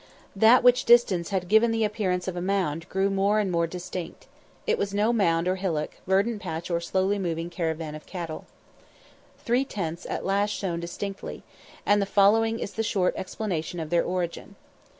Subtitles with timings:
[0.35, 4.25] That which distance had given the appearance of a mound grew more and more distinct.
[4.65, 8.45] It was no mound nor hillock, verdant patch nor slowly moving caravan of camel.
[9.45, 11.43] Three tents showed at last distinctly,
[11.85, 14.55] and the following is the short explanation of their origin.